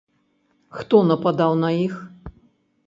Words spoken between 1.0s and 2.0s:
нападаў на іх?